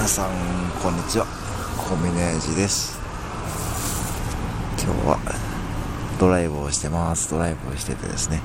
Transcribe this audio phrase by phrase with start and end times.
[0.00, 0.30] 皆さん
[0.82, 1.26] こんにちは。
[1.76, 2.98] コミネージです。
[4.82, 5.18] 今日は
[6.18, 7.30] ドライブをしてます。
[7.30, 8.40] ドライブをしててですね、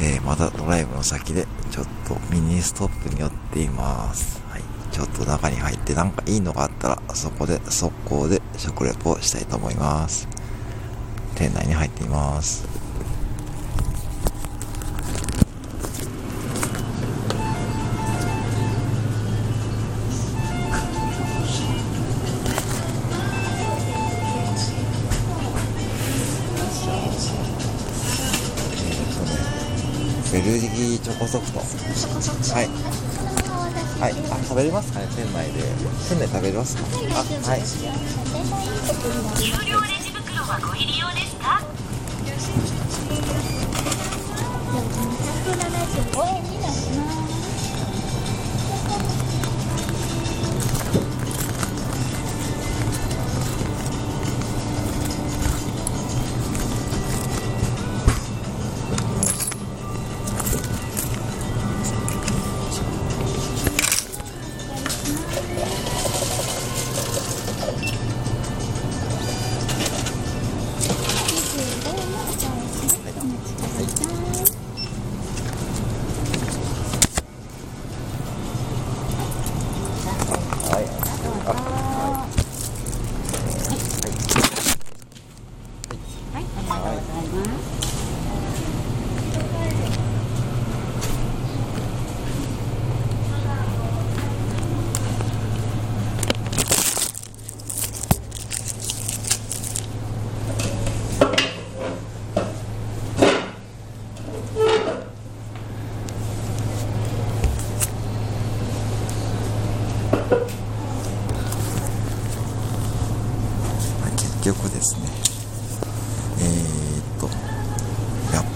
[0.00, 4.40] えー、またドライブの先でちょっとミニストップに寄っています。
[4.48, 4.62] はい。
[4.92, 10.28] ちょっと中に入ってなんかいいのがあったらそこで速攻で食レポをしたいと思います。
[11.34, 12.64] 店内に入っています。
[31.10, 31.58] ギーチョコソフト。
[32.54, 32.68] はい。
[34.00, 34.12] はい。
[34.30, 35.06] あ食べれますかね？
[35.16, 35.62] 店内で。
[36.08, 36.82] 店内食べれますか？
[36.86, 37.62] あはい。
[39.40, 41.62] 有料レジ袋はご入り用ですか
[44.70, 47.39] ？275円になります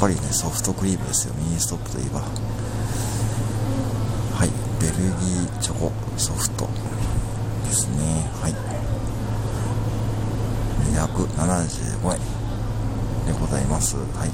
[0.04, 1.34] ぱりねソフトクリームですよ。
[1.34, 2.20] ミニストップといえば。
[2.20, 2.26] は
[4.44, 4.50] い。
[4.78, 5.90] ベルギーチョコ。
[6.18, 6.68] ソフト
[7.64, 8.28] ですね。
[8.42, 8.52] はい。
[10.92, 12.20] 275円
[13.24, 13.96] でございます。
[13.96, 14.30] はい。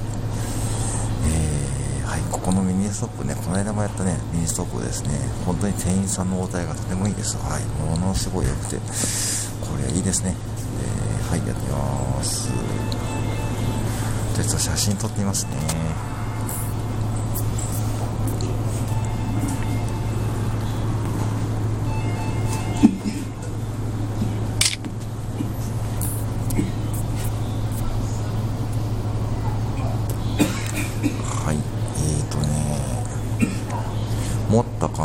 [1.29, 5.11] えー、はい、ここのミニストップね、この間もやったね、ミニストップですね、
[5.47, 7.37] 本当に店員さんの応対がとてもいいです。
[7.37, 10.35] はい、ものすごい良くて、これいいですね。
[11.31, 11.39] はい。
[11.47, 13.30] やってみます。
[14.35, 16.10] ちょっと写真撮ってみますね。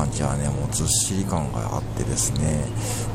[0.06, 2.66] 持った感じはねもうずっしり感があってですね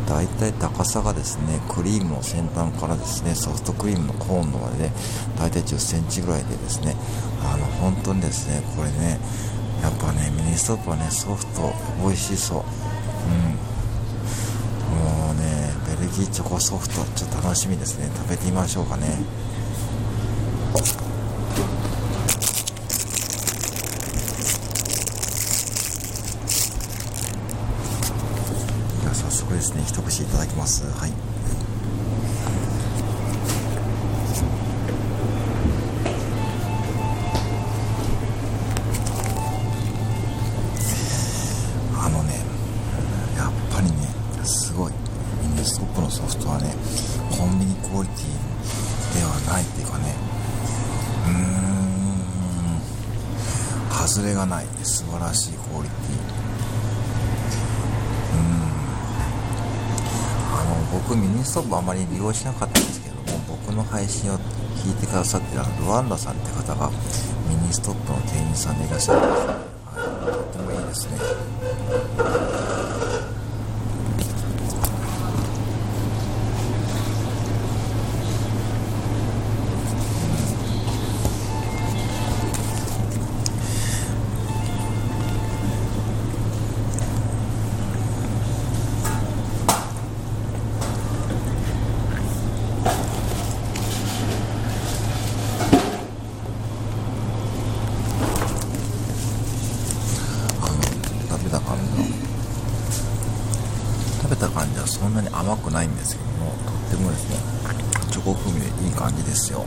[0.09, 4.93] だいたい高さがですねクリームの先端からですねソフトクリームのコーンのまでね
[5.39, 6.97] だいたい10センチぐらいでですね
[7.43, 9.19] あの本当にですねこれね
[9.83, 12.59] やっぱねミニストップはねソフト美味しそう。
[12.59, 12.63] う
[13.33, 13.57] ん。
[14.91, 18.11] もうねベルギーチョコソフトちょっと楽しみですね。
[18.15, 19.07] 食べてみましょうかね。
[29.55, 30.85] ですね一口いただきます。
[30.99, 31.13] はい。
[42.03, 42.41] あのね
[43.37, 43.97] やっぱりね
[44.45, 44.93] すごい
[45.43, 46.75] ミニストップのソフトはね
[47.37, 50.15] コンビニクオリティではないっていうかね
[51.27, 51.33] うー
[54.05, 54.67] ん外れがない。
[54.83, 56.50] 素晴らしいクオリティ。
[60.93, 64.39] 僕ミニストップあまり利用しなかったんですけども僕の配信を
[64.77, 66.91] 聞いてくださってるルワンダさんって方が
[67.49, 69.55] ミニストップの店員さんでいらっしゃるんです、は
[70.29, 71.50] い、とってもいいですね。
[109.51, 109.65] ですよ。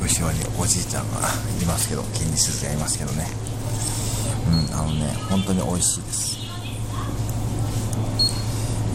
[0.00, 1.18] 後ろにおじいちゃんが
[1.60, 3.57] いますけど気に鈴がいますけどね。
[4.48, 6.38] うんあのね本当に美味しいです。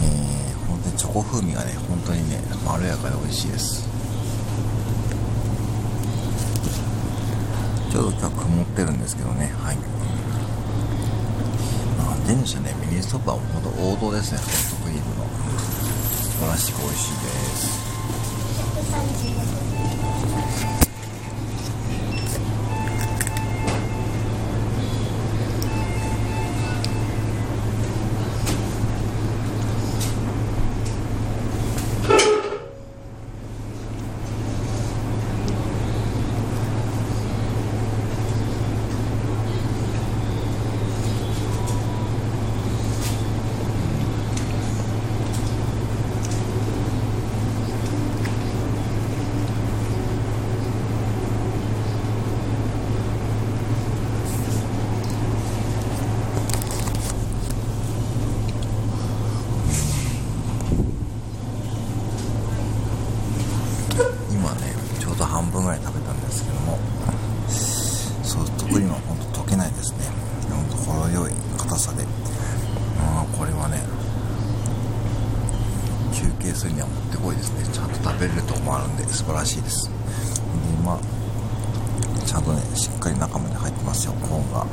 [0.02, 3.88] えー、本当にチョコ風味がね本当にねまろやかで美味しいです。
[7.90, 9.76] ちょうど今日曇ってるんですけどねはい。
[11.96, 15.24] なんて言うんでしょうねミニストップは本当王道ですねソフトクリームの。
[15.24, 17.74] 素晴らしく美味しいです。
[76.54, 77.64] するにはもってこいですね。
[77.72, 79.88] ちゃんと食べれるとこもあるんで素晴らしいです。
[79.88, 79.92] で
[80.84, 80.98] ま
[82.24, 84.66] ちゃんとねしっかり中まで入ってますよコーンが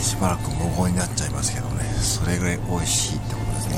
[0.00, 3.76] しばらく無言になっちゃいますけどねそれぐらい美味しいってことですね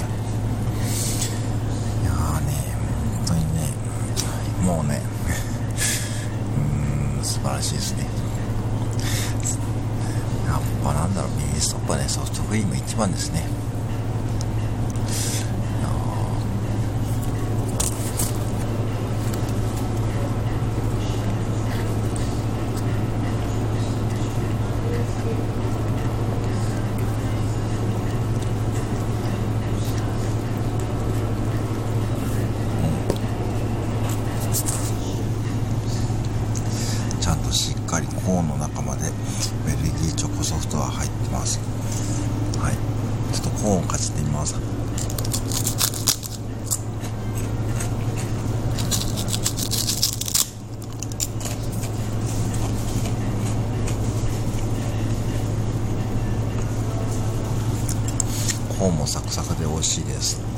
[2.03, 2.53] いやーね
[3.19, 3.71] 本当にね
[4.63, 5.01] もうね
[6.57, 8.05] うーん素晴らしいですね。
[10.47, 13.57] やっぱなんだろうミニストップはねソフトクリーム一番ですね
[37.97, 39.11] かりコーンの中まで
[39.65, 41.59] ベルギーチョコソフトは入ってます
[42.59, 44.55] はいちょっとコーンをかじってみます
[58.87, 60.57] 本もサクサクで美味しいです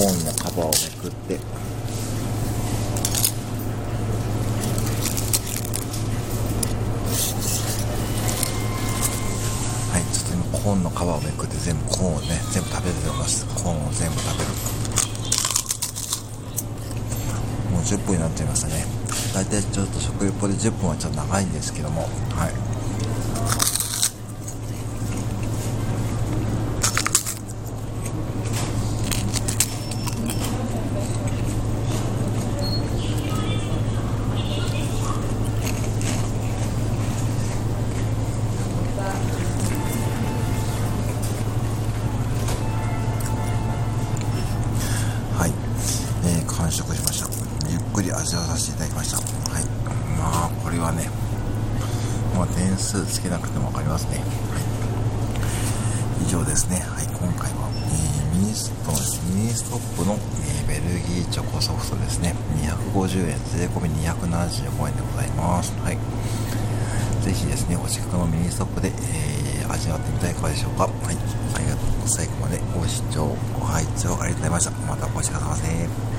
[0.00, 1.34] コーンのカバーをめくって
[9.92, 14.50] はいちょっと今コーンの皮をめくって全部コーンをね全部食べてますコーンを全部食べる。
[17.70, 18.86] もう10分になっちゃいましたね。
[19.34, 22.02] 大体ちょっと食レポで10分はちょっと長いんですけども。
[22.34, 22.69] はい。
[56.30, 58.94] 上ですねはい今回は、えー、ミニスト
[59.34, 62.36] ミニストップの、えー、ベルギーチョコソフトですね
[62.94, 65.98] 250円税込み275円でございますはい
[67.20, 70.84] ぜひですね、お近くのミニストップで、えー、味わってみたらいかがでしょうか。
[70.84, 71.16] はい。
[71.54, 72.08] ありがとう。
[72.08, 74.70] 最後までご視聴、ご拝聴ありがとうございました。
[74.88, 76.10] またお越しくださいませ。